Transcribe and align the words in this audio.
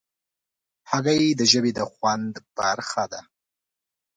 هګۍ 0.91 1.23
د 1.39 1.41
ژبې 1.51 1.71
د 1.77 1.79
خوند 1.91 2.33
برخه 2.57 3.03
ده. 3.11 3.21